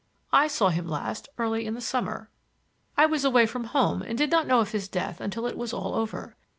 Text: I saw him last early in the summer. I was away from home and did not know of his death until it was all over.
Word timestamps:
I 0.33 0.47
saw 0.47 0.69
him 0.69 0.87
last 0.87 1.29
early 1.37 1.67
in 1.67 1.75
the 1.75 1.79
summer. 1.79 2.31
I 2.97 3.05
was 3.05 3.23
away 3.23 3.45
from 3.45 3.65
home 3.65 4.01
and 4.01 4.17
did 4.17 4.31
not 4.31 4.47
know 4.47 4.59
of 4.61 4.71
his 4.71 4.87
death 4.87 5.21
until 5.21 5.45
it 5.45 5.55
was 5.55 5.73
all 5.73 5.93
over. 5.93 6.35